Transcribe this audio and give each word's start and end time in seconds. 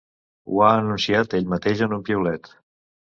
Ho 0.53 0.61
ha 0.67 0.69
anunciat 0.77 1.35
ell 1.41 1.53
mateix 1.53 1.85
en 1.89 1.95
un 1.99 2.03
piulet. 2.09 2.51